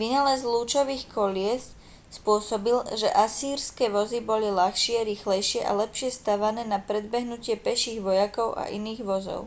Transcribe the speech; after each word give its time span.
vynález 0.00 0.40
lúčových 0.54 1.04
kolies 1.16 1.64
spôsobil 2.18 2.78
že 3.00 3.08
asýrske 3.24 3.84
vozy 3.96 4.18
boli 4.30 4.48
ľahšie 4.60 4.98
rýchlejšie 5.10 5.60
a 5.68 5.76
lepšie 5.82 6.08
stavané 6.20 6.62
na 6.72 6.78
predbehnutie 6.88 7.54
peších 7.66 7.98
vojakov 8.08 8.48
a 8.62 8.72
iných 8.78 9.00
vozov 9.10 9.42